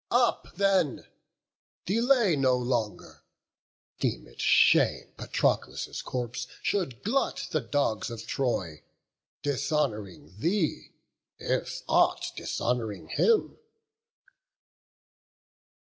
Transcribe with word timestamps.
Up 0.09 0.47
then! 0.55 1.05
delay 1.85 2.35
no 2.35 2.57
longer; 2.57 3.21
deem 3.99 4.25
it 4.25 4.41
shame 4.41 5.13
Patroclus' 5.15 6.01
corpse 6.01 6.47
should 6.63 7.03
glut 7.03 7.45
the 7.51 7.61
dogs 7.61 8.09
of 8.09 8.25
Troy, 8.25 8.81
Dishon'ring 9.43 10.33
thee, 10.39 10.93
if 11.37 11.83
aught 11.87 12.31
dishonour 12.35 12.91
him." 13.09 13.59